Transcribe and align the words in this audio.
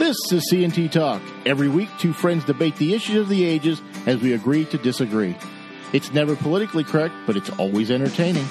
This 0.00 0.32
is 0.32 0.48
C&T 0.48 0.88
Talk. 0.88 1.20
Every 1.44 1.68
week, 1.68 1.90
two 1.98 2.14
friends 2.14 2.46
debate 2.46 2.74
the 2.76 2.94
issues 2.94 3.18
of 3.18 3.28
the 3.28 3.44
ages 3.44 3.82
as 4.06 4.18
we 4.18 4.32
agree 4.32 4.64
to 4.64 4.78
disagree. 4.78 5.36
It's 5.92 6.10
never 6.14 6.34
politically 6.34 6.84
correct, 6.84 7.14
but 7.26 7.36
it's 7.36 7.50
always 7.58 7.90
entertaining. 7.90 8.46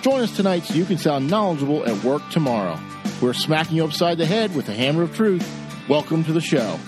Join 0.00 0.22
us 0.22 0.34
tonight 0.34 0.60
so 0.60 0.72
you 0.72 0.86
can 0.86 0.96
sound 0.96 1.28
knowledgeable 1.28 1.86
at 1.86 2.02
work 2.02 2.22
tomorrow. 2.30 2.80
We're 3.20 3.34
smacking 3.34 3.76
you 3.76 3.84
upside 3.84 4.16
the 4.16 4.24
head 4.24 4.56
with 4.56 4.64
the 4.64 4.72
hammer 4.72 5.02
of 5.02 5.14
truth. 5.14 5.46
Welcome 5.90 6.24
to 6.24 6.32
the 6.32 6.40
show. 6.40 6.78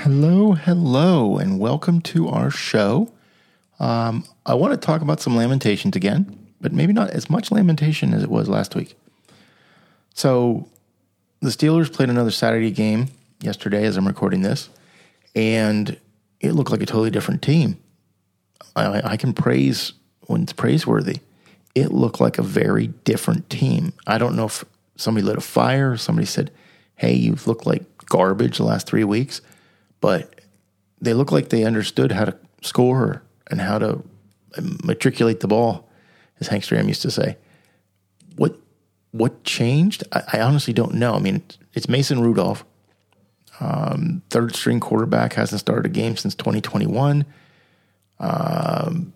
Hello, 0.00 0.52
hello, 0.52 1.36
and 1.36 1.60
welcome 1.60 2.00
to 2.00 2.28
our 2.28 2.50
show. 2.50 3.12
Um, 3.78 4.24
I 4.46 4.54
want 4.54 4.72
to 4.72 4.78
talk 4.78 5.02
about 5.02 5.20
some 5.20 5.36
lamentations 5.36 5.96
again, 5.96 6.48
but 6.62 6.72
maybe 6.72 6.94
not 6.94 7.10
as 7.10 7.28
much 7.28 7.52
lamentation 7.52 8.14
as 8.14 8.22
it 8.22 8.30
was 8.30 8.48
last 8.48 8.74
week. 8.74 8.96
So, 10.14 10.66
the 11.40 11.50
Steelers 11.50 11.92
played 11.92 12.10
another 12.10 12.30
Saturday 12.30 12.70
game 12.70 13.08
yesterday 13.40 13.84
as 13.84 13.96
I'm 13.96 14.06
recording 14.06 14.42
this, 14.42 14.68
and 15.34 15.96
it 16.40 16.52
looked 16.52 16.70
like 16.70 16.82
a 16.82 16.86
totally 16.86 17.10
different 17.10 17.42
team. 17.42 17.78
I, 18.74 19.12
I 19.12 19.16
can 19.16 19.32
praise 19.32 19.92
when 20.22 20.42
it's 20.42 20.52
praiseworthy. 20.52 21.18
It 21.74 21.92
looked 21.92 22.20
like 22.20 22.38
a 22.38 22.42
very 22.42 22.88
different 22.88 23.48
team. 23.50 23.92
I 24.06 24.18
don't 24.18 24.36
know 24.36 24.46
if 24.46 24.64
somebody 24.96 25.24
lit 25.24 25.38
a 25.38 25.40
fire, 25.40 25.96
somebody 25.96 26.26
said, 26.26 26.50
Hey, 26.96 27.14
you've 27.14 27.46
looked 27.46 27.66
like 27.66 27.84
garbage 28.06 28.58
the 28.58 28.64
last 28.64 28.86
three 28.86 29.04
weeks, 29.04 29.40
but 30.00 30.40
they 31.00 31.14
look 31.14 31.30
like 31.30 31.50
they 31.50 31.64
understood 31.64 32.10
how 32.10 32.24
to 32.24 32.36
score 32.62 33.22
and 33.50 33.60
how 33.60 33.78
to 33.78 34.02
um, 34.56 34.78
matriculate 34.82 35.40
the 35.40 35.46
ball, 35.46 35.88
as 36.40 36.48
Hank 36.48 36.64
Stram 36.64 36.88
used 36.88 37.02
to 37.02 37.10
say. 37.10 37.36
What 38.36 38.58
what 39.12 39.44
changed? 39.44 40.04
I, 40.12 40.22
I 40.34 40.40
honestly 40.40 40.72
don't 40.72 40.94
know. 40.94 41.14
I 41.14 41.18
mean, 41.18 41.42
it's 41.74 41.88
Mason 41.88 42.20
Rudolph, 42.20 42.64
um, 43.60 44.22
third 44.30 44.54
string 44.54 44.80
quarterback, 44.80 45.34
hasn't 45.34 45.60
started 45.60 45.86
a 45.86 45.88
game 45.88 46.16
since 46.16 46.34
2021. 46.34 47.24
Um, 48.20 49.12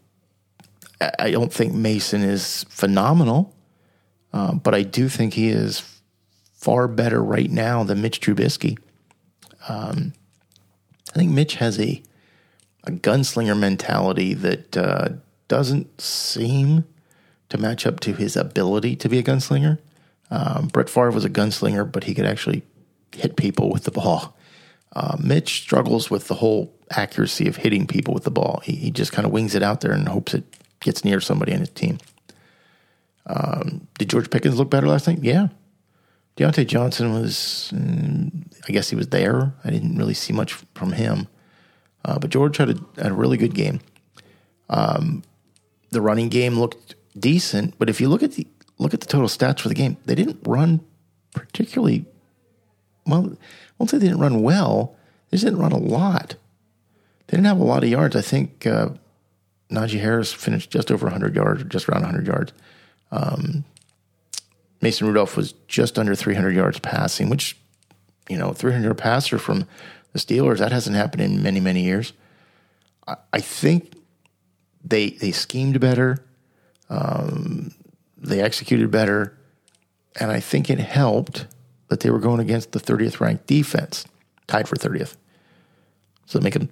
I 1.19 1.31
don't 1.33 1.53
think 1.53 1.75
Mason 1.75 2.23
is 2.23 2.65
phenomenal, 2.69 3.55
uh, 4.33 4.55
but 4.55 4.75
I 4.75 4.83
do 4.83 5.09
think 5.09 5.35
he 5.35 5.49
is 5.49 5.83
far 6.53 6.87
better 6.87 7.23
right 7.23 7.51
now 7.51 7.83
than 7.83 8.01
Mitch 8.01 8.21
Trubisky. 8.21 8.79
Um, 9.69 10.13
I 11.11 11.19
think 11.19 11.33
Mitch 11.33 11.57
has 11.57 11.79
a 11.81 12.03
a 12.85 12.91
gunslinger 12.91 13.59
mentality 13.59 14.35
that 14.35 14.77
uh, 14.77 15.11
doesn't 15.49 16.01
seem 16.01 16.85
to 17.53 17.59
match 17.59 17.87
up 17.87 18.01
to 18.01 18.15
his 18.15 18.37
ability 18.37 18.97
to 18.97 19.09
be 19.09 19.19
a 19.19 19.23
gunslinger. 19.23 19.79
Um, 20.31 20.69
Brett 20.69 20.89
Favre 20.89 21.11
was 21.11 21.25
a 21.25 21.31
gunslinger, 21.31 21.91
but 21.91 22.05
he 22.05 22.15
could 22.15 22.25
actually 22.25 22.63
hit 23.15 23.37
people 23.37 23.71
with 23.71 23.85
the 23.85 23.91
ball. 23.91 24.35
Uh, 24.95 25.17
Mitch 25.21 25.61
struggles 25.61 26.11
with 26.11 26.29
the 26.29 26.35
whole 26.35 26.75
accuracy 26.91 27.47
of 27.49 27.57
hitting 27.57 27.87
people 27.87 28.15
with 28.15 28.25
the 28.25 28.31
ball. 28.31 28.61
He, 28.65 28.73
he 28.73 28.91
just 28.91 29.13
kind 29.13 29.27
of 29.27 29.33
wings 29.33 29.55
it 29.55 29.63
out 29.63 29.83
there 29.83 29.93
and 29.93 30.09
hopes 30.09 30.33
it 30.33 30.45
gets 30.81 31.05
near 31.05 31.21
somebody 31.21 31.53
on 31.53 31.61
his 31.61 31.71
team. 31.71 31.99
Um, 33.27 33.87
did 33.99 34.09
George 34.09 34.31
Pickens 34.31 34.59
look 34.59 34.71
better 34.71 34.89
last 34.89 35.07
night? 35.07 35.23
Yeah. 35.23 35.49
Diontae 36.37 36.67
Johnson 36.67 37.13
was, 37.13 37.71
mm, 37.75 38.31
I 38.67 38.73
guess 38.73 38.89
he 38.89 38.97
was 38.97 39.09
there. 39.09 39.53
I 39.65 39.71
didn't 39.71 39.97
really 39.97 40.15
see 40.15 40.33
much 40.33 40.55
from 40.75 40.93
him. 40.93 41.29
Uh, 42.05 42.19
but 42.19 42.31
George 42.31 42.57
had 42.57 42.71
a, 42.71 42.75
had 43.01 43.13
a, 43.13 43.15
really 43.15 43.37
good 43.37 43.55
game. 43.55 43.81
Um, 44.71 45.23
the 45.91 46.01
running 46.01 46.31
game 46.31 46.59
looked 46.59 46.95
decent, 47.19 47.79
but 47.79 47.89
if 47.89 48.01
you 48.01 48.09
look 48.09 48.23
at 48.23 48.33
the 48.33 48.47
look 48.79 48.95
at 48.95 49.01
the 49.01 49.07
total 49.07 49.29
stats 49.29 49.61
for 49.61 49.69
the 49.69 49.75
game, 49.75 49.97
they 50.05 50.15
didn't 50.15 50.41
run 50.47 50.81
particularly 51.35 52.05
well. 53.07 53.33
I 53.33 53.37
won't 53.79 53.91
say 53.91 53.99
they 53.99 54.07
didn't 54.07 54.21
run 54.21 54.43
well. 54.43 54.97
They 55.31 55.37
just 55.37 55.45
didn't 55.45 55.61
run 55.61 55.73
a 55.73 55.79
lot. 55.79 56.37
They 57.27 57.37
didn't 57.37 57.47
have 57.47 57.61
a 57.61 57.65
lot 57.65 57.85
of 57.85 57.91
yards. 57.91 58.17
I 58.17 58.23
think 58.23 58.67
uh, 58.67 58.91
Najee 59.71 60.01
Harris 60.01 60.33
finished 60.33 60.71
just 60.71 60.91
over 60.91 61.07
100 61.07 61.35
yards, 61.35 61.65
just 61.65 61.89
around 61.89 62.03
100 62.03 62.27
yards. 62.27 62.53
Um, 63.11 63.65
Mason 64.81 65.07
Rudolph 65.07 65.37
was 65.37 65.53
just 65.69 65.99
under 65.99 66.15
300 66.15 66.55
yards 66.55 66.79
passing, 66.81 67.31
which, 67.31 67.57
you 68.29 68.37
know, 68.37 68.53
300 68.53 68.85
yard 68.85 68.99
passer 68.99 69.39
from 69.39 69.67
the 70.13 70.19
Steelers, 70.19 70.59
that 70.59 70.73
hasn't 70.73 70.97
happened 70.97 71.23
in 71.23 71.43
many, 71.43 71.61
many 71.61 71.83
years. 71.83 72.13
I, 73.07 73.17
I 73.33 73.41
think 73.41 73.95
they 74.85 75.11
they 75.11 75.33
schemed 75.33 75.81
better. 75.81 76.25
Um, 76.93 77.73
they 78.19 78.41
executed 78.41 78.91
better. 78.91 79.37
And 80.21 80.31
I 80.31 80.41
think 80.41 80.69
it 80.69 80.79
helped 80.79 81.47
that 81.89 82.01
they 82.01 82.11
were 82.11 82.19
going 82.19 82.41
against 82.41 82.73
the 82.73 82.81
30th 82.81 83.19
ranked 83.19 83.47
defense, 83.47 84.05
tied 84.47 84.69
for 84.69 84.77
30th. 84.77 85.17
So 86.27 86.39
make 86.39 86.53
them 86.53 86.69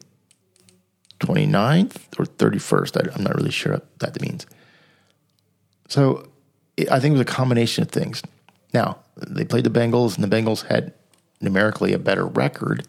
29th 1.21 1.97
or 2.19 2.27
31st. 2.27 3.11
I, 3.11 3.17
am 3.17 3.25
not 3.25 3.35
really 3.35 3.51
sure 3.51 3.73
what 3.73 3.99
that 4.01 4.21
means. 4.21 4.47
So 5.89 6.29
it, 6.77 6.91
I 6.91 7.01
think 7.01 7.13
it 7.13 7.19
was 7.19 7.23
a 7.23 7.25
combination 7.25 7.83
of 7.83 7.91
things. 7.91 8.23
Now, 8.73 8.99
they 9.17 9.45
played 9.45 9.65
the 9.65 9.71
Bengals, 9.71 10.15
and 10.15 10.25
the 10.25 10.35
Bengals 10.35 10.67
had 10.67 10.93
numerically 11.41 11.93
a 11.93 11.99
better 11.99 12.27
record, 12.27 12.87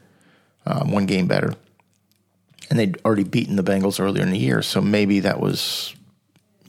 um, 0.66 0.92
one 0.92 1.06
game 1.06 1.28
better. 1.28 1.56
And 2.69 2.78
they'd 2.78 2.98
already 3.03 3.24
beaten 3.24 3.56
the 3.56 3.63
Bengals 3.63 4.00
earlier 4.00 4.24
in 4.24 4.31
the 4.31 4.38
year. 4.38 4.62
So 4.62 4.81
maybe 4.81 5.22
that 5.22 5.40
was, 5.40 5.96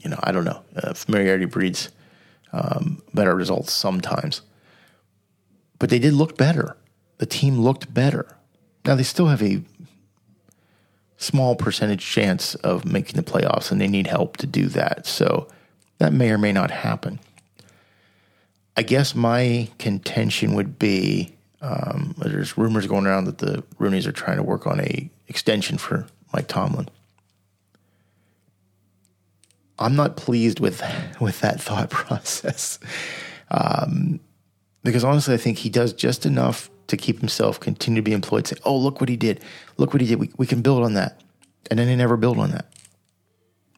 you 0.03 0.09
know, 0.09 0.19
I 0.21 0.31
don't 0.31 0.45
know. 0.45 0.61
Uh, 0.75 0.93
familiarity 0.93 1.45
breeds 1.45 1.89
um, 2.51 3.01
better 3.13 3.35
results 3.35 3.73
sometimes. 3.73 4.41
But 5.79 5.89
they 5.89 5.99
did 5.99 6.13
look 6.13 6.37
better. 6.37 6.77
The 7.17 7.25
team 7.25 7.59
looked 7.59 7.93
better. 7.93 8.37
Now, 8.85 8.95
they 8.95 9.03
still 9.03 9.27
have 9.27 9.41
a 9.41 9.63
small 11.17 11.55
percentage 11.55 12.05
chance 12.05 12.55
of 12.55 12.85
making 12.85 13.15
the 13.15 13.23
playoffs, 13.23 13.71
and 13.71 13.79
they 13.79 13.87
need 13.87 14.07
help 14.07 14.37
to 14.37 14.47
do 14.47 14.67
that. 14.67 15.07
So 15.07 15.47
that 15.97 16.13
may 16.13 16.31
or 16.31 16.37
may 16.37 16.51
not 16.51 16.69
happen. 16.69 17.19
I 18.75 18.83
guess 18.83 19.15
my 19.15 19.69
contention 19.77 20.53
would 20.55 20.77
be 20.79 21.33
um, 21.61 22.13
there's 22.17 22.57
rumors 22.57 22.87
going 22.87 23.05
around 23.05 23.25
that 23.25 23.37
the 23.37 23.63
Rooneys 23.79 24.05
are 24.05 24.11
trying 24.11 24.37
to 24.37 24.43
work 24.43 24.67
on 24.67 24.81
a 24.81 25.09
extension 25.27 25.77
for 25.77 26.07
Mike 26.33 26.47
Tomlin. 26.47 26.89
I'm 29.79 29.95
not 29.95 30.17
pleased 30.17 30.59
with 30.59 30.81
with 31.19 31.39
that 31.41 31.61
thought 31.61 31.89
process, 32.07 32.79
um, 33.51 34.19
because 34.83 35.03
honestly, 35.03 35.33
I 35.33 35.37
think 35.37 35.57
he 35.57 35.69
does 35.69 35.93
just 35.93 36.25
enough 36.25 36.69
to 36.87 36.97
keep 36.97 37.19
himself 37.19 37.59
continue 37.59 38.01
to 38.01 38.05
be 38.05 38.13
employed. 38.13 38.47
Say, 38.47 38.57
"Oh, 38.65 38.77
look 38.77 38.99
what 38.99 39.09
he 39.09 39.17
did! 39.17 39.43
Look 39.77 39.93
what 39.93 40.01
he 40.01 40.07
did! 40.07 40.19
We 40.19 40.31
we 40.37 40.45
can 40.45 40.61
build 40.61 40.83
on 40.83 40.93
that," 40.93 41.21
and 41.69 41.79
then 41.79 41.87
they 41.87 41.95
never 41.95 42.17
build 42.17 42.37
on 42.39 42.51
that. 42.51 42.71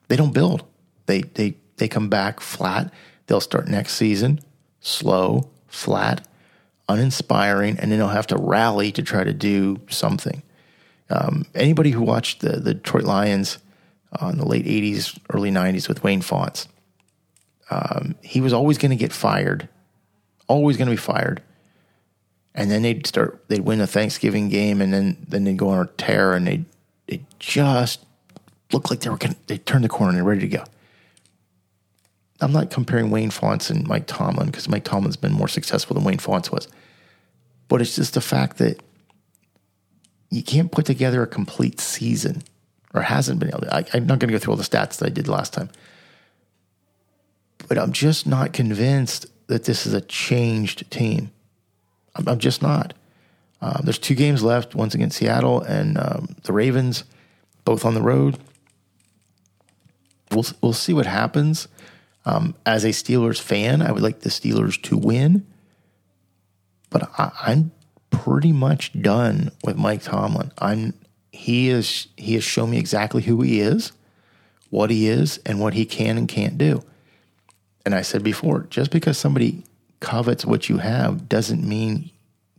They 0.08 0.16
don't 0.16 0.34
build. 0.34 0.66
They 1.06 1.22
they 1.22 1.58
they 1.78 1.88
come 1.88 2.10
back 2.10 2.40
flat. 2.40 2.92
They'll 3.28 3.42
start 3.42 3.68
next 3.68 3.94
season 3.94 4.42
slow, 4.86 5.50
flat, 5.68 6.26
uninspiring, 6.88 7.80
and 7.80 7.92
then 7.92 7.98
they'll 7.98 8.08
have 8.10 8.28
to 8.28 8.38
rally 8.38 8.92
to 8.92 9.02
try 9.02 9.24
to 9.24 9.34
do 9.34 9.82
something. 9.90 10.44
Um, 11.10 11.46
anybody 11.56 11.90
who 11.90 12.02
watched 12.02 12.42
the, 12.42 12.60
the 12.60 12.76
Detroit 12.76 13.04
Lions 13.04 13.58
uh, 14.22 14.28
in 14.28 14.38
the 14.38 14.46
late 14.46 14.66
80s, 14.66 15.18
early 15.34 15.52
90s 15.52 15.88
with 15.88 16.04
Wayne 16.04 16.22
Fontes, 16.22 16.68
um, 17.70 18.16
he 18.22 18.42
was 18.42 18.54
always 18.54 18.78
going 18.78 18.92
to 18.92 18.96
get 18.96 19.12
fired, 19.12 19.68
always 20.48 20.78
going 20.78 20.88
to 20.88 20.94
be 20.94 20.98
fired. 20.98 21.42
And 22.54 22.72
then 22.72 22.84
they'd 22.84 23.06
start, 23.06 23.44
they'd 23.48 23.62
win 23.62 23.82
a 23.82 23.88
Thanksgiving 23.88 24.50
game, 24.50 24.82
and 24.82 24.94
then, 24.94 25.18
then 25.28 25.44
they'd 25.44 25.58
go 25.58 25.70
on 25.70 25.86
a 25.86 25.90
tear, 25.98 26.34
and 26.34 26.48
they'd, 26.48 26.66
they 27.08 27.22
just 27.40 28.06
looked 28.72 28.90
like 28.90 29.02
they 29.02 29.10
were 29.10 29.18
going 29.18 29.34
to, 29.34 29.48
they 29.48 29.58
turned 29.58 29.84
the 29.84 29.90
corner 29.90 30.10
and 30.10 30.18
they're 30.18 30.24
ready 30.24 30.42
to 30.42 30.48
go. 30.48 30.64
I'm 32.42 32.52
not 32.52 32.70
comparing 32.70 33.10
Wayne 33.10 33.30
Fontes 33.30 33.70
and 33.70 33.88
Mike 33.88 34.08
Tomlin 34.08 34.48
because 34.48 34.68
Mike 34.68 34.84
Tomlin's 34.84 35.16
been 35.16 35.34
more 35.34 35.48
successful 35.48 35.94
than 35.94 36.04
Wayne 36.04 36.18
Fontes 36.18 36.52
was. 36.52 36.68
But 37.68 37.82
it's 37.82 37.96
just 37.96 38.14
the 38.14 38.22
fact 38.22 38.58
that 38.58 38.82
you 40.30 40.44
can't 40.44 40.72
put 40.72 40.86
together 40.86 41.24
a 41.24 41.28
complete 41.28 41.80
season 41.80 42.44
or 42.96 43.02
hasn't 43.02 43.40
been 43.40 43.50
able 43.50 43.62
to. 43.62 43.76
I, 43.76 43.86
am 43.94 44.08
not 44.08 44.20
going 44.20 44.30
to 44.30 44.34
go 44.34 44.40
through 44.40 44.54
all 44.54 44.58
the 44.58 44.64
stats 44.64 44.98
that 44.98 45.08
I 45.08 45.10
did 45.10 45.28
last 45.28 45.54
time. 45.54 45.70
But 47.68 47.78
I'm 47.78 47.92
just 47.92 48.26
not 48.26 48.54
convinced 48.54 49.26
that 49.48 49.66
this 49.66 49.86
is 49.86 49.94
a 49.94 50.02
changed 50.02 50.90
team. 50.90 51.32
I'm, 52.16 52.28
I'm 52.28 52.40
just 52.40 52.62
not. 52.62 52.94
Um, 53.62 53.82
there's 53.84 54.00
two 54.00 54.16
games 54.16 54.44
left, 54.44 54.76
one's 54.76 54.96
against 54.96 55.18
Seattle 55.18 55.62
and 55.62 55.98
um, 55.98 56.36
the 56.44 56.54
Ravens, 56.54 57.04
both 57.66 57.86
on 57.86 57.94
the 57.94 58.02
road. 58.02 58.38
We'll, 60.32 60.46
we'll 60.62 60.74
see 60.74 60.94
what 60.94 61.06
happens. 61.06 61.68
Um, 62.26 62.56
as 62.66 62.84
a 62.84 62.90
Steelers 62.90 63.40
fan, 63.40 63.82
I 63.82 63.92
would 63.92 64.02
like 64.02 64.22
the 64.22 64.30
Steelers 64.30 64.82
to 64.84 64.98
win, 64.98 65.46
but 66.90 67.10
I, 67.18 67.32
I'm 67.42 67.72
pretty 68.10 68.52
much 68.52 69.00
done 69.00 69.52
with 69.64 69.78
Mike 69.78 70.04
Tomlin. 70.04 70.52
I'm 70.58 70.94
he 71.36 71.70
is 71.70 72.08
he 72.16 72.34
has 72.36 72.44
shown 72.44 72.70
me 72.70 72.78
exactly 72.78 73.22
who 73.22 73.42
he 73.42 73.60
is, 73.60 73.92
what 74.70 74.90
he 74.90 75.08
is, 75.08 75.40
and 75.46 75.60
what 75.60 75.74
he 75.74 75.86
can 75.86 76.18
and 76.18 76.28
can't 76.28 76.58
do. 76.58 76.82
And 77.86 77.94
I 77.94 78.02
said 78.02 78.24
before, 78.24 78.68
just 78.70 78.90
because 78.90 79.18
somebody 79.18 79.64
covets 80.00 80.46
what 80.46 80.70
you 80.70 80.78
have 80.78 81.28
doesn't 81.28 81.68
mean 81.68 82.10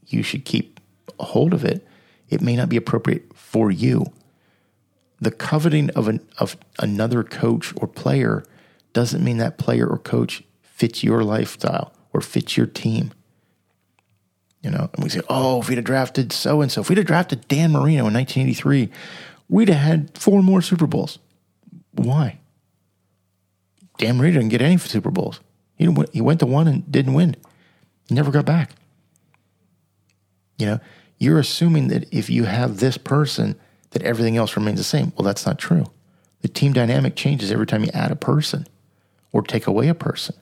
you 0.07 0.23
should 0.23 0.45
keep 0.45 0.79
hold 1.19 1.55
of 1.55 1.65
it. 1.65 1.87
It 2.29 2.43
may 2.43 2.55
not 2.55 2.69
be 2.69 2.77
appropriate 2.77 3.35
for 3.35 3.71
you. 3.71 4.13
The 5.21 5.31
coveting 5.31 5.91
of 5.91 6.07
an 6.09 6.21
of 6.39 6.57
another 6.79 7.25
coach 7.25 7.73
or 7.77 7.89
player 7.89 8.45
doesn't 8.93 9.25
mean 9.25 9.39
that 9.39 9.59
player 9.59 9.87
or 9.87 9.99
coach 9.99 10.45
fits 10.61 11.03
your 11.03 11.25
lifestyle 11.25 11.93
or 12.13 12.21
fits 12.21 12.57
your 12.57 12.67
team. 12.67 13.13
You 14.67 14.73
know, 14.73 14.91
and 14.95 15.05
we 15.05 15.11
say, 15.11 15.21
oh, 15.29 15.61
if 15.61 15.69
we'd 15.69 15.77
have 15.77 15.85
drafted 15.85 16.33
so 16.33 16.61
and 16.61 16.73
so, 16.73 16.81
if 16.81 16.89
we'd 16.89 16.99
have 16.99 17.07
drafted 17.07 17.47
Dan 17.47 17.71
Marino 17.71 18.09
in 18.09 18.15
1983, 18.15 18.91
we'd 19.49 19.69
have 19.69 19.79
had 19.79 20.19
four 20.19 20.43
more 20.43 20.61
Super 20.61 20.89
Bowls. 20.89 21.21
Why? 21.93 22.41
Dan 23.99 24.17
Marino 24.17 24.41
didn't 24.41 24.51
get 24.51 24.61
any 24.61 24.77
Super 24.77 25.13
Bowls. 25.13 25.39
He, 25.77 25.89
he 26.13 26.21
went 26.21 26.41
to 26.41 26.47
one 26.47 26.67
and 26.67 26.91
didn't 26.91 27.15
win. 27.15 27.37
He 28.09 28.17
never 28.17 28.33
got 28.33 28.45
back. 28.45 28.73
You 30.59 30.67
know, 30.67 30.81
you're 31.17 31.39
assuming 31.39 31.87
that 31.89 32.13
if 32.13 32.29
you 32.29 32.43
have 32.43 32.81
this 32.81 32.99
person, 32.99 33.55
that 33.91 34.03
everything 34.03 34.37
else 34.37 34.57
remains 34.57 34.79
the 34.79 34.85
same. 34.85 35.13
Well, 35.17 35.25
that's 35.25 35.47
not 35.47 35.61
true. 35.61 35.87
The 36.41 36.49
team 36.49 36.73
dynamic 36.73 37.15
changes 37.15 37.53
every 37.53 37.67
time 37.67 37.85
you 37.85 37.91
add 37.95 38.11
a 38.11 38.17
person 38.17 38.67
or 39.31 39.43
take 39.43 39.69
away 39.69 39.87
a 39.87 39.95
person. 39.95 40.35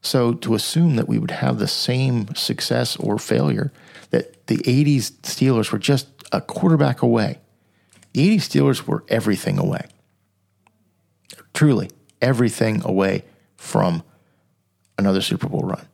So 0.00 0.34
to 0.34 0.54
assume 0.54 0.96
that 0.96 1.08
we 1.08 1.18
would 1.18 1.30
have 1.30 1.58
the 1.58 1.68
same 1.68 2.34
success 2.34 2.96
or 2.96 3.18
failure, 3.18 3.72
that 4.10 4.46
the 4.46 4.58
80s 4.58 5.10
Steelers 5.22 5.72
were 5.72 5.78
just 5.78 6.08
a 6.32 6.40
quarterback 6.40 7.02
away. 7.02 7.38
The 8.12 8.36
80s 8.36 8.42
Steelers 8.42 8.86
were 8.86 9.04
everything 9.08 9.58
away. 9.58 9.86
Truly, 11.52 11.90
everything 12.22 12.82
away 12.84 13.24
from 13.56 14.02
another 14.96 15.20
Super 15.20 15.48
Bowl 15.48 15.62
run. 15.62 15.86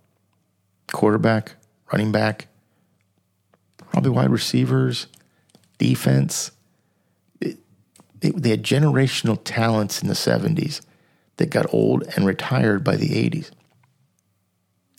Quarterback, 0.93 1.55
running 1.93 2.13
back, 2.13 2.49
probably 3.91 4.11
wide 4.11 4.31
receivers, 4.31 5.07
defense. 5.79 6.51
It, 7.41 7.59
they 8.21 8.51
had 8.51 8.63
generational 8.63 9.41
talents 9.43 10.03
in 10.03 10.09
the 10.09 10.15
70s 10.15 10.81
that 11.37 11.51
got 11.51 11.73
old 11.73 12.05
and 12.15 12.27
retired 12.27 12.85
by 12.85 12.97
the 12.97 13.09
80s. 13.09 13.51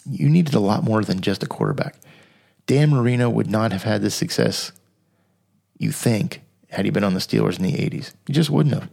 You 0.10 0.30
needed 0.30 0.54
a 0.54 0.60
lot 0.60 0.84
more 0.84 1.04
than 1.04 1.22
just 1.22 1.44
a 1.44 1.48
quarterback. 1.48 1.98
Dan 2.68 2.90
Marino 2.90 3.30
would 3.30 3.50
not 3.50 3.72
have 3.72 3.84
had 3.84 4.02
the 4.02 4.12
success 4.12 4.72
you 5.78 5.92
think 5.92 6.42
had 6.70 6.86
he 6.86 6.92
been 6.92 7.04
on 7.04 7.14
the 7.14 7.20
Steelers 7.20 7.58
in 7.58 7.64
the 7.64 7.74
80s. 7.74 8.14
He 8.28 8.34
just 8.34 8.50
wouldn't 8.50 8.76
have. 8.76 8.90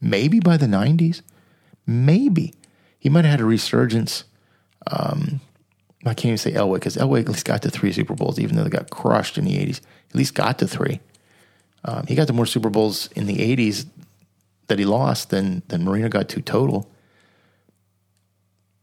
Maybe 0.00 0.40
by 0.40 0.56
the 0.56 0.66
90s. 0.66 1.22
Maybe. 1.86 2.54
He 2.98 3.08
might 3.08 3.24
have 3.24 3.32
had 3.32 3.40
a 3.40 3.44
resurgence. 3.44 4.24
Um, 4.86 5.40
I 6.04 6.14
can't 6.14 6.26
even 6.26 6.38
say 6.38 6.52
Elway 6.52 6.74
because 6.74 6.96
Elway 6.96 7.20
at 7.20 7.28
least 7.28 7.44
got 7.44 7.62
to 7.62 7.70
three 7.70 7.92
Super 7.92 8.14
Bowls, 8.14 8.38
even 8.38 8.56
though 8.56 8.64
they 8.64 8.70
got 8.70 8.90
crushed 8.90 9.38
in 9.38 9.44
the 9.44 9.56
80s. 9.56 9.80
At 10.10 10.16
least 10.16 10.34
got 10.34 10.58
to 10.58 10.68
three. 10.68 11.00
Um, 11.84 12.06
he 12.06 12.14
got 12.14 12.26
to 12.28 12.32
more 12.32 12.46
Super 12.46 12.70
Bowls 12.70 13.08
in 13.12 13.26
the 13.26 13.36
80s 13.36 13.86
that 14.68 14.78
he 14.78 14.84
lost 14.84 15.30
than, 15.30 15.62
than 15.68 15.84
Marino 15.84 16.08
got 16.08 16.28
to 16.30 16.40
total. 16.40 16.88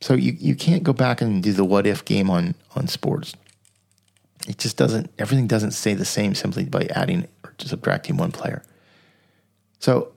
So 0.01 0.13
you, 0.13 0.35
you 0.39 0.55
can't 0.55 0.83
go 0.83 0.93
back 0.93 1.21
and 1.21 1.43
do 1.43 1.51
the 1.51 1.65
what 1.65 1.85
if 1.85 2.05
game 2.05 2.29
on, 2.29 2.55
on 2.75 2.87
sports. 2.87 3.33
It 4.47 4.57
just 4.57 4.77
doesn't, 4.77 5.11
everything 5.19 5.47
doesn't 5.47 5.71
stay 5.71 5.93
the 5.93 6.05
same 6.05 6.33
simply 6.33 6.63
by 6.65 6.87
adding 6.91 7.27
or 7.43 7.53
subtracting 7.59 8.17
one 8.17 8.31
player. 8.31 8.63
So 9.79 10.13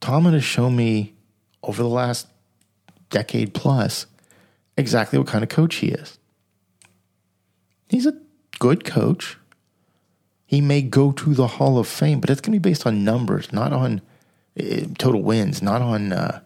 Tomlin 0.00 0.34
has 0.34 0.44
shown 0.44 0.76
me 0.76 1.14
over 1.62 1.82
the 1.82 1.88
last 1.88 2.28
decade 3.10 3.54
plus 3.54 4.06
exactly 4.76 5.18
what 5.18 5.28
kind 5.28 5.42
of 5.42 5.50
coach 5.50 5.76
he 5.76 5.88
is. 5.88 6.18
He's 7.88 8.06
a 8.06 8.18
good 8.58 8.84
coach. 8.84 9.38
He 10.46 10.60
may 10.60 10.82
go 10.82 11.10
to 11.12 11.34
the 11.34 11.46
Hall 11.46 11.78
of 11.78 11.88
Fame, 11.88 12.20
but 12.20 12.30
it's 12.30 12.40
going 12.40 12.52
to 12.52 12.60
be 12.60 12.70
based 12.70 12.86
on 12.86 13.04
numbers, 13.04 13.52
not 13.52 13.72
on 13.72 14.00
uh, 14.58 14.86
total 14.98 15.22
wins, 15.22 15.60
not 15.60 15.82
on 15.82 16.12
uh, 16.12 16.40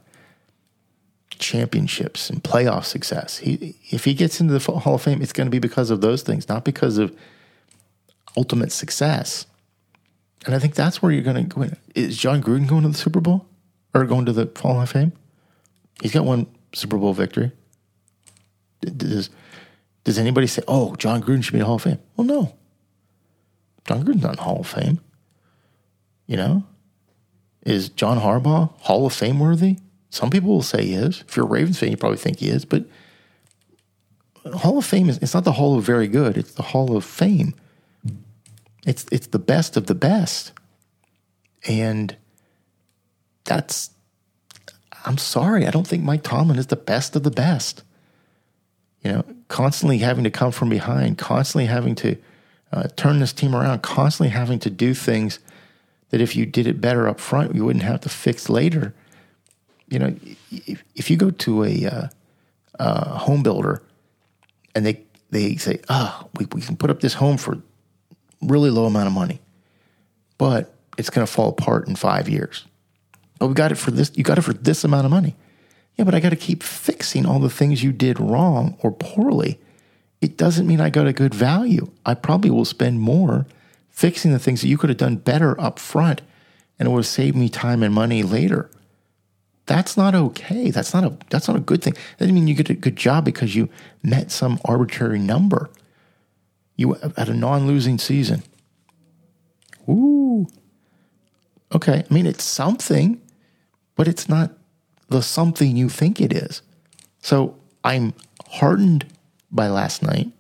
championships 1.41 2.31
and 2.31 2.43
playoff 2.45 2.85
success. 2.85 3.39
He, 3.39 3.77
if 3.91 4.05
he 4.05 4.15
gets 4.15 4.41
into 4.41 4.57
the 4.57 4.79
Hall 4.79 4.95
of 4.95 5.03
Fame, 5.03 5.23
it's 5.23 5.33
going 5.33 5.47
to 5.47 5.51
be 5.51 5.59
because 5.59 5.91
of 5.91 6.01
those 6.01 6.23
things, 6.23 6.49
not 6.49 6.65
because 6.65 6.99
of 6.99 7.17
ultimate 8.37 8.73
success. 8.73 9.47
And 10.47 10.55
I 10.55 10.59
think 10.59 10.75
that's 10.75 11.03
where 11.03 11.13
you're 11.13 11.23
going 11.23 11.49
to 11.49 11.55
go. 11.55 11.63
In. 11.63 11.77
Is 11.95 12.17
Jon 12.17 12.43
Gruden 12.43 12.67
going 12.67 12.83
to 12.83 12.89
the 12.89 12.95
Super 12.95 13.21
Bowl 13.21 13.47
or 13.93 14.05
going 14.05 14.27
to 14.27 14.33
the 14.33 14.51
Hall 14.61 14.81
of 14.81 14.91
Fame? 14.91 15.13
He's 16.01 16.13
got 16.13 16.25
one 16.25 16.47
Super 16.73 16.97
Bowl 16.97 17.13
victory. 17.13 17.53
Does 18.81 19.29
does 20.05 20.19
anybody 20.19 20.47
say, 20.47 20.63
"Oh, 20.67 20.95
Jon 20.97 21.23
Gruden 21.23 21.45
should 21.45 21.53
be 21.53 21.59
in 21.59 21.61
the 21.61 21.67
Hall 21.67 21.77
of 21.77 21.83
Fame"? 21.83 21.99
Well, 22.17 22.27
no. 22.27 22.55
Jon 23.87 24.05
Gruden's 24.05 24.23
not 24.23 24.31
in 24.31 24.37
the 24.37 24.43
Hall 24.43 24.61
of 24.61 24.67
Fame. 24.67 25.01
You 26.27 26.37
know, 26.37 26.65
is 27.63 27.91
John 27.91 28.19
Harbaugh 28.19 28.73
Hall 28.81 29.05
of 29.05 29.13
Fame 29.13 29.39
worthy? 29.41 29.79
Some 30.11 30.31
people 30.31 30.51
will 30.51 30.63
say 30.63 30.85
he 30.85 30.95
is. 30.95 31.25
If 31.27 31.37
you're 31.37 31.47
a 31.47 31.49
Ravens 31.49 31.79
fan, 31.79 31.91
you 31.91 31.97
probably 31.97 32.19
think 32.19 32.41
he 32.41 32.49
is. 32.49 32.65
But 32.65 32.85
Hall 34.53 34.79
of 34.79 34.85
Fame 34.85 35.09
is 35.09 35.19
it's 35.19 35.35
not 35.35 35.45
the 35.45 35.53
Hall 35.53 35.79
of 35.79 35.85
Very 35.85 36.09
Good. 36.09 36.37
It's 36.37 36.53
the 36.53 36.63
Hall 36.63 36.97
of 36.97 37.05
Fame. 37.05 37.55
It's 38.87 39.07
it's 39.13 39.29
the 39.29 39.39
best 39.39 39.77
of 39.77 39.87
the 39.87 39.95
best, 39.95 40.53
and 41.67 42.17
that's. 43.45 43.91
I'm 45.07 45.17
sorry, 45.19 45.67
I 45.67 45.71
don't 45.71 45.87
think 45.87 46.03
Mike 46.03 46.23
Tomlin 46.23 46.59
is 46.59 46.67
the 46.67 46.77
best 46.77 47.17
of 47.17 47.23
the 47.23 47.31
best. 47.31 47.85
You 49.03 49.13
know, 49.13 49.25
constantly 49.49 49.99
having 49.99 50.25
to 50.25 50.31
come 50.31 50.53
from 50.53 50.69
behind, 50.69 51.17
constantly 51.17 51.67
having 51.67 51.95
to 51.97 52.17
uh, 52.73 52.89
turn 52.97 53.19
this 53.19 53.33
team 53.33 53.55
around, 53.55 53.83
constantly 53.83 54.29
having 54.29 54.59
to 54.59 54.69
do 54.69 54.93
things 54.93 55.39
that 56.11 56.21
if 56.21 56.37
you 56.37 56.45
did 56.45 56.67
it 56.67 56.81
better 56.81 57.09
up 57.09 57.19
front, 57.19 57.55
you 57.55 57.65
wouldn't 57.65 57.85
have 57.85 58.01
to 58.03 58.09
fix 58.09 58.49
later. 58.51 58.95
You 59.91 59.99
know, 59.99 60.17
if, 60.51 60.83
if 60.95 61.11
you 61.11 61.17
go 61.17 61.31
to 61.31 61.65
a 61.65 61.87
uh, 61.87 62.09
uh, 62.79 63.19
home 63.19 63.43
builder 63.43 63.83
and 64.75 64.87
they 64.87 65.05
they 65.31 65.57
say, 65.57 65.81
"Ah, 65.89 66.23
oh, 66.23 66.31
we, 66.39 66.47
we 66.53 66.61
can 66.61 66.77
put 66.77 66.91
up 66.91 67.01
this 67.01 67.15
home 67.15 67.37
for 67.37 67.59
really 68.41 68.71
low 68.71 68.87
amount 68.87 69.07
of 69.07 69.13
money, 69.13 69.41
but 70.39 70.75
it's 70.97 71.11
going 71.11 71.27
to 71.27 71.33
fall 71.33 71.49
apart 71.51 71.89
in 71.89 71.97
five 71.97 72.29
years. 72.29 72.65
Oh, 73.41 73.49
we 73.49 73.55
got 73.55 73.73
it 73.73 73.77
for 73.77 73.91
this. 73.91 74.13
You 74.15 74.25
got 74.25 74.39
it 74.39 74.43
for 74.43 74.53
this 74.53 74.85
amount 74.85 75.05
of 75.05 75.11
money. 75.11 75.37
Yeah, 75.97 76.05
but 76.05 76.15
I 76.15 76.21
got 76.21 76.31
to 76.31 76.37
keep 76.37 76.63
fixing 76.63 77.27
all 77.27 77.41
the 77.41 77.51
things 77.51 77.83
you 77.83 77.93
did 77.93 78.19
wrong 78.19 78.77
or 78.81 78.93
poorly. 78.93 79.59
It 80.21 80.37
doesn't 80.37 80.67
mean 80.67 80.81
I 80.81 80.91
got 80.91 81.07
a 81.07 81.13
good 81.13 81.35
value. 81.35 81.91
I 82.05 82.15
probably 82.15 82.51
will 82.51 82.65
spend 82.65 83.01
more 83.01 83.47
fixing 83.91 84.33
the 84.33 84.39
things 84.39 84.61
that 84.61 84.69
you 84.69 84.79
could 84.79 84.91
have 84.91 84.99
done 84.99 85.17
better 85.17 85.61
up 85.61 85.79
front 85.79 86.23
and 86.79 86.89
it 86.89 86.91
would 86.91 87.01
have 87.01 87.07
saved 87.07 87.37
me 87.37 87.49
time 87.49 87.83
and 87.83 87.95
money 87.95 88.23
later. 88.23 88.71
That's 89.71 89.97
not 89.97 90.17
okay. 90.17 90.73
That's 90.73 90.93
not 90.93 91.05
a 91.05 91.17
that's 91.29 91.47
not 91.47 91.57
a 91.57 91.61
good 91.61 91.81
thing. 91.81 91.93
That 91.93 92.19
doesn't 92.25 92.35
mean 92.35 92.49
you 92.49 92.57
get 92.57 92.71
a 92.71 92.75
good 92.75 92.97
job 92.97 93.25
because 93.25 93.55
you 93.55 93.69
met 94.03 94.33
some 94.33 94.59
arbitrary 94.65 95.21
number. 95.21 95.71
You 96.75 96.95
had 96.95 97.29
a 97.29 97.35
non-losing 97.35 97.99
season. 97.99 98.43
Ooh. 99.89 100.49
Okay. 101.73 102.03
I 102.11 102.13
mean, 102.13 102.27
it's 102.27 102.43
something, 102.43 103.21
but 103.95 104.09
it's 104.09 104.29
not 104.29 104.51
the 105.09 105.23
something 105.23 105.77
you 105.77 105.89
think 105.89 106.21
it 106.21 106.33
is. 106.33 106.63
So 107.21 107.57
I'm 107.85 108.13
hardened 108.49 109.07
by 109.53 109.69
last 109.69 110.03
night 110.03 110.33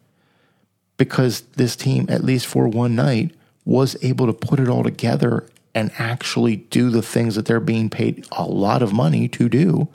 because 0.96 1.42
this 1.54 1.76
team, 1.76 2.06
at 2.08 2.24
least 2.24 2.48
for 2.48 2.66
one 2.66 2.96
night, 2.96 3.32
was 3.64 3.96
able 4.02 4.26
to 4.26 4.32
put 4.32 4.58
it 4.58 4.68
all 4.68 4.82
together 4.82 5.46
and 5.74 5.90
actually 5.98 6.56
do 6.56 6.90
the 6.90 7.02
things 7.02 7.34
that 7.36 7.46
they're 7.46 7.60
being 7.60 7.90
paid 7.90 8.26
a 8.32 8.44
lot 8.44 8.82
of 8.82 8.92
money 8.92 9.28
to 9.28 9.48
do. 9.48 9.88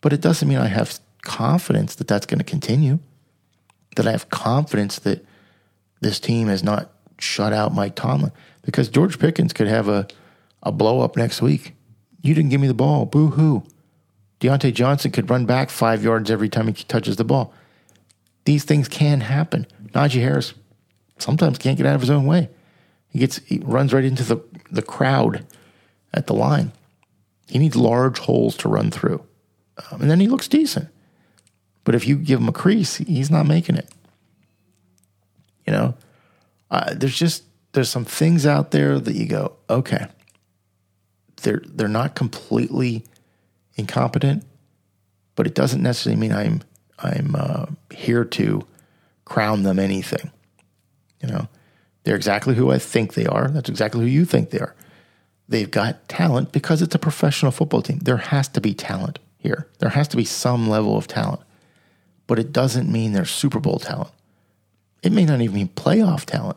But 0.00 0.12
it 0.12 0.20
doesn't 0.20 0.48
mean 0.48 0.58
I 0.58 0.68
have 0.68 1.00
confidence 1.22 1.94
that 1.96 2.06
that's 2.06 2.26
going 2.26 2.38
to 2.38 2.44
continue 2.44 2.98
that 3.96 4.06
I 4.06 4.12
have 4.12 4.30
confidence 4.30 4.98
that 5.00 5.24
this 6.00 6.20
team 6.20 6.48
has 6.48 6.62
not 6.62 6.90
shut 7.18 7.52
out 7.52 7.74
Mike 7.74 7.94
Tomlin 7.94 8.32
because 8.62 8.88
George 8.88 9.18
Pickens 9.18 9.52
could 9.52 9.68
have 9.68 9.88
a, 9.88 10.06
a 10.62 10.72
blow 10.72 11.00
up 11.00 11.16
next 11.16 11.40
week. 11.40 11.74
You 12.22 12.34
didn't 12.34 12.50
give 12.50 12.60
me 12.60 12.66
the 12.66 12.74
ball. 12.74 13.06
Boo 13.06 13.28
hoo. 13.28 13.64
Diontae 14.40 14.74
Johnson 14.74 15.10
could 15.10 15.30
run 15.30 15.46
back 15.46 15.70
five 15.70 16.02
yards 16.02 16.30
every 16.30 16.48
time 16.48 16.66
he 16.66 16.84
touches 16.84 17.16
the 17.16 17.24
ball. 17.24 17.52
These 18.44 18.64
things 18.64 18.88
can 18.88 19.20
happen. 19.20 19.66
Najee 19.92 20.20
Harris 20.20 20.54
sometimes 21.18 21.58
can't 21.58 21.76
get 21.76 21.86
out 21.86 21.94
of 21.94 22.00
his 22.00 22.10
own 22.10 22.26
way. 22.26 22.50
He 23.14 23.20
gets 23.20 23.38
he 23.46 23.60
runs 23.64 23.94
right 23.94 24.04
into 24.04 24.24
the, 24.24 24.38
the 24.72 24.82
crowd 24.82 25.46
at 26.12 26.26
the 26.26 26.34
line. 26.34 26.72
He 27.46 27.60
needs 27.60 27.76
large 27.76 28.18
holes 28.18 28.56
to 28.58 28.68
run 28.68 28.90
through. 28.90 29.24
Um, 29.78 30.02
and 30.02 30.10
then 30.10 30.18
he 30.18 30.26
looks 30.26 30.48
decent. 30.48 30.88
But 31.84 31.94
if 31.94 32.08
you 32.08 32.16
give 32.16 32.40
him 32.40 32.48
a 32.48 32.52
crease, 32.52 32.96
he's 32.96 33.30
not 33.30 33.46
making 33.46 33.76
it. 33.76 33.88
You 35.64 35.72
know, 35.72 35.94
uh, 36.72 36.92
there's 36.94 37.16
just 37.16 37.44
there's 37.72 37.88
some 37.88 38.04
things 38.04 38.46
out 38.46 38.72
there 38.72 38.98
that 38.98 39.14
you 39.14 39.26
go, 39.26 39.52
okay, 39.70 40.08
they're 41.42 41.62
they're 41.66 41.86
not 41.86 42.16
completely 42.16 43.04
incompetent, 43.76 44.44
but 45.36 45.46
it 45.46 45.54
doesn't 45.54 45.82
necessarily 45.82 46.20
mean 46.20 46.32
I'm 46.32 46.62
I'm 46.98 47.36
uh, 47.38 47.66
here 47.94 48.24
to 48.24 48.66
crown 49.24 49.62
them 49.62 49.78
anything. 49.78 50.32
You 51.22 51.28
know, 51.28 51.48
they're 52.04 52.16
exactly 52.16 52.54
who 52.54 52.70
I 52.70 52.78
think 52.78 53.14
they 53.14 53.26
are. 53.26 53.48
That's 53.48 53.68
exactly 53.68 54.02
who 54.02 54.06
you 54.06 54.24
think 54.24 54.50
they 54.50 54.60
are. 54.60 54.74
They've 55.48 55.70
got 55.70 56.08
talent 56.08 56.52
because 56.52 56.80
it's 56.80 56.94
a 56.94 56.98
professional 56.98 57.52
football 57.52 57.82
team. 57.82 57.98
There 57.98 58.18
has 58.18 58.48
to 58.48 58.60
be 58.60 58.74
talent 58.74 59.18
here. 59.38 59.68
There 59.78 59.90
has 59.90 60.08
to 60.08 60.16
be 60.16 60.24
some 60.24 60.68
level 60.68 60.96
of 60.96 61.06
talent, 61.06 61.40
but 62.26 62.38
it 62.38 62.52
doesn't 62.52 62.90
mean 62.90 63.12
they're 63.12 63.24
Super 63.24 63.60
Bowl 63.60 63.78
talent. 63.78 64.10
It 65.02 65.12
may 65.12 65.24
not 65.24 65.40
even 65.40 65.66
be 65.66 65.72
playoff 65.74 66.24
talent 66.24 66.56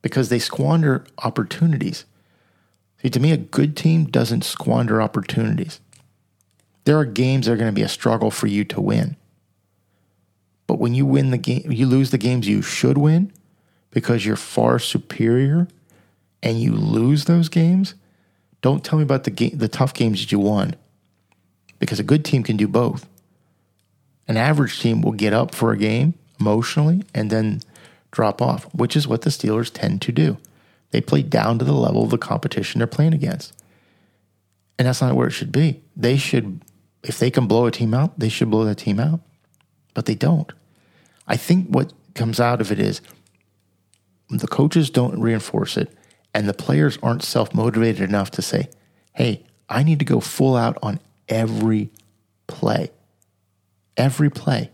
because 0.00 0.28
they 0.28 0.38
squander 0.38 1.04
opportunities. 1.18 2.04
See, 3.02 3.10
to 3.10 3.20
me, 3.20 3.32
a 3.32 3.36
good 3.36 3.76
team 3.76 4.06
doesn't 4.06 4.44
squander 4.44 5.02
opportunities. 5.02 5.80
There 6.84 6.98
are 6.98 7.04
games 7.04 7.46
that 7.46 7.52
are 7.52 7.56
going 7.56 7.70
to 7.70 7.74
be 7.74 7.82
a 7.82 7.88
struggle 7.88 8.30
for 8.30 8.46
you 8.46 8.64
to 8.64 8.80
win. 8.80 9.16
But 10.66 10.78
when 10.78 10.94
you 10.94 11.04
win 11.04 11.30
the 11.30 11.38
game, 11.38 11.70
you 11.70 11.86
lose 11.86 12.10
the 12.10 12.18
games 12.18 12.48
you 12.48 12.62
should 12.62 12.96
win 12.96 13.32
because 13.96 14.26
you're 14.26 14.36
far 14.36 14.78
superior 14.78 15.66
and 16.42 16.60
you 16.60 16.70
lose 16.70 17.24
those 17.24 17.48
games. 17.48 17.94
Don't 18.60 18.84
tell 18.84 18.98
me 18.98 19.02
about 19.02 19.24
the 19.24 19.30
game, 19.30 19.56
the 19.56 19.68
tough 19.68 19.94
games 19.94 20.20
that 20.20 20.30
you 20.30 20.38
won 20.38 20.76
because 21.78 21.98
a 21.98 22.02
good 22.02 22.22
team 22.22 22.42
can 22.42 22.58
do 22.58 22.68
both. 22.68 23.08
An 24.28 24.36
average 24.36 24.80
team 24.80 25.00
will 25.00 25.12
get 25.12 25.32
up 25.32 25.54
for 25.54 25.72
a 25.72 25.78
game 25.78 26.12
emotionally 26.38 27.04
and 27.14 27.30
then 27.30 27.62
drop 28.10 28.42
off, 28.42 28.64
which 28.74 28.96
is 28.96 29.08
what 29.08 29.22
the 29.22 29.30
Steelers 29.30 29.72
tend 29.72 30.02
to 30.02 30.12
do. 30.12 30.36
They 30.90 31.00
play 31.00 31.22
down 31.22 31.58
to 31.58 31.64
the 31.64 31.72
level 31.72 32.04
of 32.04 32.10
the 32.10 32.18
competition 32.18 32.80
they're 32.80 32.86
playing 32.86 33.14
against. 33.14 33.54
And 34.78 34.86
that's 34.86 35.00
not 35.00 35.16
where 35.16 35.28
it 35.28 35.32
should 35.32 35.52
be. 35.52 35.80
They 35.96 36.18
should, 36.18 36.60
if 37.02 37.18
they 37.18 37.30
can 37.30 37.46
blow 37.46 37.64
a 37.64 37.70
team 37.70 37.94
out, 37.94 38.18
they 38.18 38.28
should 38.28 38.50
blow 38.50 38.66
that 38.66 38.76
team 38.76 39.00
out. 39.00 39.20
But 39.94 40.04
they 40.04 40.14
don't. 40.14 40.52
I 41.26 41.38
think 41.38 41.68
what 41.68 41.94
comes 42.12 42.40
out 42.40 42.60
of 42.60 42.70
it 42.70 42.78
is 42.78 43.00
the 44.28 44.48
coaches 44.48 44.90
don't 44.90 45.20
reinforce 45.20 45.76
it, 45.76 45.92
and 46.34 46.48
the 46.48 46.54
players 46.54 46.98
aren't 47.02 47.22
self 47.22 47.54
motivated 47.54 48.08
enough 48.08 48.30
to 48.32 48.42
say, 48.42 48.68
hey, 49.14 49.44
I 49.68 49.82
need 49.82 49.98
to 50.00 50.04
go 50.04 50.20
full 50.20 50.56
out 50.56 50.78
on 50.82 51.00
every 51.28 51.90
play. 52.46 52.90
Every 53.96 54.30
play 54.30 54.70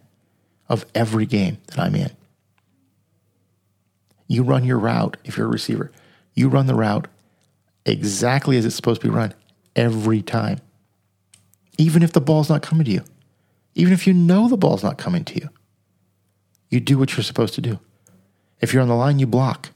of 0.69 0.85
every 0.95 1.27
game 1.27 1.59
that 1.69 1.79
I'm 1.79 1.95
in. 1.95 2.11
You 4.27 4.43
run 4.43 4.65
your 4.65 4.79
route 4.79 5.17
if 5.25 5.37
you're 5.37 5.47
a 5.47 5.51
receiver. 5.51 5.93
You 6.35 6.49
run 6.49 6.67
the 6.67 6.75
route 6.75 7.09
exactly 7.85 8.57
as 8.57 8.65
it's 8.65 8.75
supposed 8.75 9.03
to 9.03 9.09
be 9.09 9.15
run 9.15 9.35
every 9.77 10.23
time. 10.23 10.59
Even 11.79 12.03
if 12.03 12.13
the 12.13 12.21
ball's 12.21 12.49
not 12.49 12.63
coming 12.63 12.85
to 12.87 12.91
you. 12.91 13.05
Even 13.75 13.93
if 13.93 14.07
you 14.07 14.15
know 14.15 14.49
the 14.49 14.57
ball's 14.57 14.83
not 14.83 14.99
coming 14.99 15.25
to 15.25 15.35
you. 15.35 15.49
You 16.71 16.81
do 16.81 16.99
what 16.99 17.17
you're 17.17 17.25
supposed 17.25 17.55
to 17.55 17.61
do. 17.61 17.79
If 18.63 18.73
you're 18.73 18.83
on 18.83 18.89
the 18.89 18.95
line, 18.95 19.19
you 19.19 19.27
block. 19.27 19.71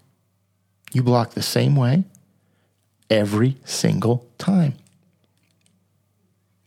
You 0.92 1.02
block 1.02 1.32
the 1.32 1.42
same 1.42 1.76
way 1.76 2.04
every 3.10 3.56
single 3.64 4.26
time. 4.38 4.74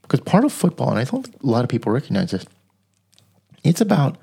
Because 0.01 0.19
part 0.19 0.43
of 0.43 0.51
football, 0.51 0.89
and 0.89 0.99
I 0.99 1.05
don't 1.05 1.23
think 1.23 1.41
a 1.41 1.47
lot 1.47 1.63
of 1.63 1.69
people 1.69 1.91
recognize 1.91 2.31
this, 2.31 2.45
it's 3.63 3.81
about 3.81 4.17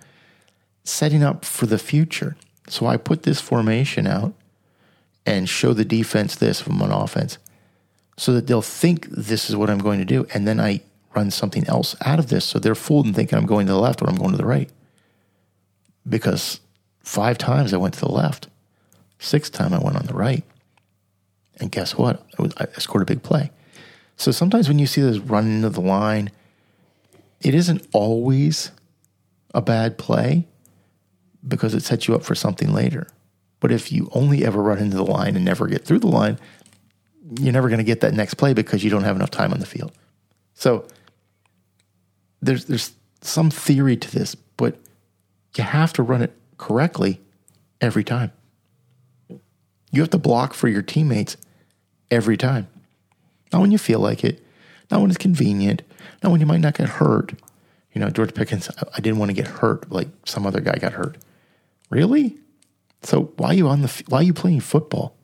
setting 0.85 1.23
up 1.23 1.45
for 1.45 1.67
the 1.67 1.79
future. 1.79 2.37
So 2.69 2.87
I 2.87 2.97
put 2.97 3.23
this 3.23 3.41
formation 3.41 4.07
out 4.07 4.35
and 5.25 5.49
show 5.49 5.73
the 5.73 5.85
defense 5.85 6.37
this 6.37 6.61
from 6.61 6.81
an 6.83 6.91
offense 6.91 7.39
so 8.17 8.33
that 8.33 8.47
they'll 8.47 8.63
think 8.63 9.09
this 9.11 9.49
is 9.49 9.57
what 9.57 9.71
I'm 9.71 9.79
going 9.79 9.99
to 9.99 10.05
do. 10.05 10.27
And 10.35 10.47
then 10.47 10.61
I 10.61 10.83
run 11.15 11.31
something 11.31 11.67
else 11.67 11.97
out 12.05 12.19
of 12.19 12.29
this. 12.29 12.45
So 12.45 12.59
they're 12.59 12.75
fooled 12.75 13.07
and 13.07 13.15
thinking 13.15 13.39
I'm 13.39 13.47
going 13.47 13.67
to 13.67 13.73
the 13.73 13.79
left 13.79 14.01
when 14.01 14.11
I'm 14.11 14.17
going 14.17 14.33
to 14.33 14.37
the 14.37 14.47
right. 14.47 14.71
Because 16.09 16.61
five 17.07 17.39
times 17.39 17.73
I 17.73 17.77
went 17.77 17.95
to 17.95 18.01
the 18.01 18.11
left, 18.11 18.49
sixth 19.21 19.53
time 19.53 19.73
I 19.73 19.79
went 19.79 19.97
on 19.97 20.07
the 20.07 20.15
right. 20.15 20.43
And 21.59 21.71
guess 21.71 21.97
what? 21.97 22.27
I 22.59 22.67
scored 22.81 23.03
a 23.03 23.07
big 23.07 23.23
play. 23.23 23.51
So 24.17 24.33
sometimes 24.33 24.69
when 24.69 24.79
you 24.79 24.87
see 24.87 25.01
this 25.01 25.19
run 25.19 25.47
into 25.47 25.71
the 25.71 25.81
line, 25.81 26.31
it 27.41 27.55
isn't 27.55 27.87
always 27.93 28.73
a 29.55 29.63
bad 29.63 29.97
play 29.97 30.47
because 31.47 31.75
it 31.75 31.85
sets 31.85 32.09
you 32.09 32.15
up 32.15 32.25
for 32.25 32.35
something 32.35 32.73
later. 32.73 33.07
But 33.61 33.71
if 33.71 33.93
you 33.93 34.11
only 34.13 34.45
ever 34.45 34.61
run 34.61 34.79
into 34.79 34.97
the 34.97 35.05
line 35.05 35.37
and 35.37 35.45
never 35.45 35.69
get 35.69 35.85
through 35.85 36.01
the 36.01 36.09
line, 36.09 36.39
you're 37.41 37.53
never 37.53 37.69
going 37.69 37.79
to 37.79 37.85
get 37.85 38.01
that 38.01 38.15
next 38.15 38.35
play 38.35 38.53
because 38.53 38.83
you 38.83 38.91
don't 38.91 39.05
have 39.05 39.17
enough 39.17 39.31
time 39.31 39.53
on 39.53 39.61
the 39.61 39.67
field. 39.67 39.93
So 40.55 40.87
there's 42.43 42.65
there's 42.65 42.93
some 43.21 43.51
theory 43.51 43.97
to 43.97 44.11
this, 44.11 44.35
but 44.35 44.77
you 45.57 45.65
have 45.65 45.93
to 45.95 46.03
run 46.03 46.21
it 46.21 46.37
correctly 46.59 47.21
every 47.81 48.05
time. 48.05 48.33
You 49.91 50.01
have 50.01 50.11
to 50.11 50.19
block 50.19 50.55
for 50.55 50.69
your 50.69 50.83
teammates 50.83 51.37
every 52.11 52.37
time. 52.37 52.69
Not 53.53 53.63
when 53.63 53.71
you 53.71 53.79
feel 53.79 54.01
like 54.01 54.25
it, 54.25 54.45
not 54.91 55.01
when 55.01 55.11
it's 55.11 55.19
convenient, 55.19 55.83
not 56.23 56.33
when 56.33 56.41
you 56.41 56.47
might 56.47 56.61
not 56.61 56.75
get 56.75 56.89
hurt, 56.89 57.33
you 57.93 58.01
know, 58.01 58.11
George 58.11 58.35
Pickens, 58.35 58.69
I 58.95 59.01
didn't 59.01 59.19
want 59.19 59.31
to 59.31 59.35
get 59.35 59.47
hurt 59.47 59.91
like 59.91 60.09
some 60.27 60.47
other 60.47 60.61
guy 60.61 60.77
got 60.77 60.93
hurt. 60.93 61.17
Really? 61.89 62.37
So 63.03 63.33
why 63.37 63.49
are 63.49 63.55
you 63.55 63.69
on 63.69 63.81
the 63.81 64.03
why 64.09 64.19
are 64.19 64.23
you 64.23 64.35
playing 64.35 64.61
football? 64.61 65.17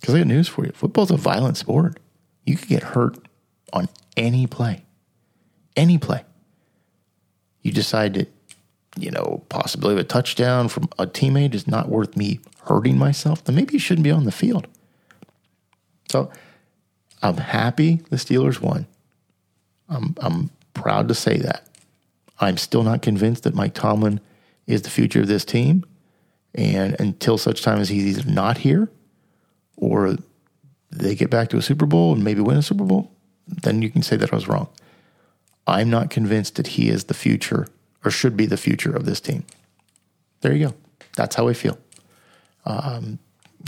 Because 0.00 0.14
I 0.14 0.18
got 0.18 0.26
news 0.26 0.48
for 0.48 0.64
you. 0.64 0.72
Football's 0.72 1.12
a 1.12 1.16
violent 1.16 1.56
sport. 1.56 2.00
You 2.44 2.56
could 2.56 2.68
get 2.68 2.82
hurt 2.82 3.18
on 3.72 3.88
any 4.16 4.48
play. 4.48 4.84
Any 5.76 5.98
play. 5.98 6.24
You 7.62 7.70
decide 7.70 8.14
that, 8.14 8.32
you 8.96 9.10
know, 9.10 9.44
possibility 9.48 10.00
of 10.00 10.04
a 10.04 10.08
touchdown 10.08 10.68
from 10.68 10.84
a 10.98 11.06
teammate 11.06 11.54
is 11.54 11.66
not 11.66 11.88
worth 11.88 12.16
me 12.16 12.40
hurting 12.64 12.98
myself, 12.98 13.44
then 13.44 13.54
maybe 13.54 13.74
you 13.74 13.78
shouldn't 13.78 14.04
be 14.04 14.10
on 14.10 14.24
the 14.24 14.32
field. 14.32 14.66
So 16.10 16.30
I'm 17.22 17.36
happy 17.36 18.00
the 18.10 18.16
Steelers 18.16 18.60
won. 18.60 18.86
I'm 19.88 20.14
I'm 20.20 20.50
proud 20.74 21.08
to 21.08 21.14
say 21.14 21.38
that. 21.38 21.68
I'm 22.40 22.56
still 22.56 22.82
not 22.82 23.02
convinced 23.02 23.44
that 23.44 23.54
Mike 23.54 23.74
Tomlin 23.74 24.20
is 24.66 24.82
the 24.82 24.90
future 24.90 25.20
of 25.20 25.28
this 25.28 25.44
team. 25.44 25.84
And 26.54 26.98
until 26.98 27.38
such 27.38 27.62
time 27.62 27.80
as 27.80 27.88
he's 27.88 28.18
either 28.18 28.30
not 28.30 28.58
here 28.58 28.90
or 29.76 30.16
they 30.90 31.14
get 31.14 31.30
back 31.30 31.48
to 31.50 31.58
a 31.58 31.62
Super 31.62 31.86
Bowl 31.86 32.14
and 32.14 32.24
maybe 32.24 32.40
win 32.40 32.56
a 32.56 32.62
Super 32.62 32.84
Bowl, 32.84 33.10
then 33.46 33.82
you 33.82 33.90
can 33.90 34.02
say 34.02 34.16
that 34.16 34.32
I 34.32 34.36
was 34.36 34.48
wrong. 34.48 34.68
I'm 35.66 35.90
not 35.90 36.10
convinced 36.10 36.56
that 36.56 36.68
he 36.68 36.88
is 36.88 37.04
the 37.04 37.14
future 37.14 37.66
or 38.06 38.10
should 38.10 38.36
be 38.36 38.46
the 38.46 38.56
future 38.56 38.94
of 38.94 39.04
this 39.04 39.20
team. 39.20 39.44
There 40.40 40.54
you 40.54 40.68
go. 40.68 40.74
That's 41.16 41.34
how 41.34 41.48
I 41.48 41.54
feel. 41.54 41.76
Um, 42.64 43.18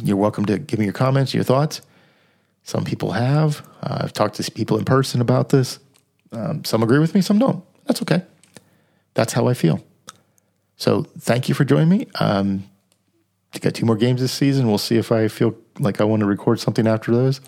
you're 0.04 0.16
welcome 0.16 0.46
to 0.46 0.58
give 0.58 0.78
me 0.78 0.84
your 0.84 0.94
comments, 0.94 1.34
your 1.34 1.42
thoughts. 1.42 1.82
Some 2.62 2.84
people 2.84 3.12
have. 3.12 3.66
Uh, 3.82 3.98
I've 4.02 4.12
talked 4.12 4.36
to 4.36 4.50
people 4.52 4.78
in 4.78 4.84
person 4.84 5.20
about 5.20 5.48
this. 5.48 5.80
Um, 6.30 6.64
some 6.64 6.84
agree 6.84 7.00
with 7.00 7.14
me, 7.14 7.20
some 7.20 7.40
don't. 7.40 7.64
That's 7.86 8.00
okay. 8.02 8.22
That's 9.14 9.32
how 9.32 9.48
I 9.48 9.54
feel. 9.54 9.82
So 10.76 11.02
thank 11.18 11.48
you 11.48 11.54
for 11.54 11.64
joining 11.64 11.88
me. 11.88 12.06
Um, 12.20 12.64
got 13.60 13.74
two 13.74 13.86
more 13.86 13.96
games 13.96 14.20
this 14.20 14.30
season. 14.30 14.68
We'll 14.68 14.78
see 14.78 14.98
if 14.98 15.10
I 15.10 15.26
feel 15.26 15.56
like 15.80 16.00
I 16.00 16.04
want 16.04 16.20
to 16.20 16.26
record 16.26 16.60
something 16.60 16.86
after 16.86 17.10
those. 17.10 17.40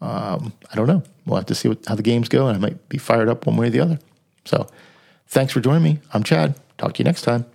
Um, 0.00 0.52
I 0.70 0.76
don't 0.76 0.86
know. 0.86 1.02
We'll 1.26 1.36
have 1.36 1.46
to 1.46 1.54
see 1.56 1.68
what, 1.68 1.84
how 1.86 1.96
the 1.96 2.02
games 2.02 2.28
go, 2.28 2.46
and 2.46 2.56
I 2.56 2.60
might 2.60 2.88
be 2.88 2.98
fired 2.98 3.28
up 3.28 3.44
one 3.46 3.56
way 3.56 3.66
or 3.66 3.70
the 3.70 3.80
other. 3.80 3.98
So 4.44 4.68
thanks 5.28 5.52
for 5.52 5.60
joining 5.60 5.82
me. 5.82 6.00
I'm 6.12 6.24
Chad. 6.24 6.54
Talk 6.78 6.94
to 6.94 6.98
you 6.98 7.04
next 7.04 7.22
time. 7.22 7.46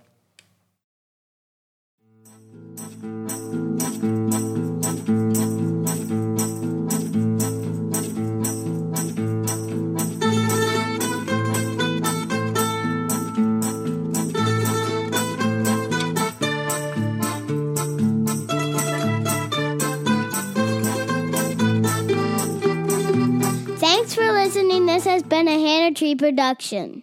Thanks 23.78 24.14
for 24.14 24.32
listening. 24.32 24.86
This 24.86 25.04
has 25.04 25.22
been 25.22 25.48
a 25.48 25.58
Hannah 25.58 25.94
Tree 25.94 26.14
production. 26.14 27.02